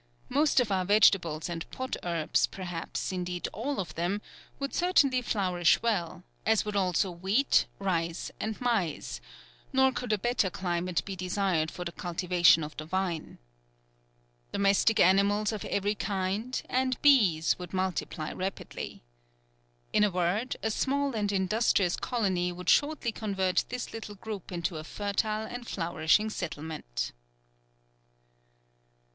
Most 0.29 0.59
of 0.59 0.71
our 0.71 0.83
vegetables 0.83 1.47
and 1.47 1.69
pot 1.69 1.95
herbs, 2.01 2.47
perhaps, 2.47 3.11
indeed, 3.11 3.47
all 3.53 3.79
of 3.79 3.93
them 3.93 4.19
would 4.57 4.73
certainly 4.73 5.21
flourish 5.21 5.79
well, 5.83 6.23
as 6.43 6.65
would 6.65 6.75
also 6.75 7.11
wheat, 7.11 7.67
rice, 7.77 8.31
and 8.39 8.59
maize, 8.59 9.21
nor 9.71 9.91
could 9.91 10.11
a 10.11 10.17
better 10.17 10.49
climate 10.49 11.05
be 11.05 11.15
desired 11.15 11.69
for 11.69 11.85
the 11.85 11.91
cultivation 11.91 12.63
of 12.63 12.75
the 12.77 12.85
vine. 12.85 13.37
Domestic 14.51 14.99
animals 14.99 15.51
of 15.51 15.63
every 15.65 15.93
kind 15.93 16.63
and 16.67 16.99
bees 17.03 17.59
would 17.59 17.71
multiply 17.71 18.33
rapidly. 18.33 19.03
In 19.93 20.03
a 20.03 20.09
word, 20.09 20.57
a 20.63 20.71
small 20.71 21.13
and 21.13 21.31
industrious 21.31 21.95
colony 21.95 22.51
would 22.51 22.71
shortly 22.71 23.11
convert 23.11 23.65
this 23.69 23.93
little 23.93 24.15
group 24.15 24.51
into 24.51 24.77
a 24.77 24.83
fertile 24.83 25.45
and 25.45 25.67
flourishing 25.67 26.31
settlement." 26.31 27.11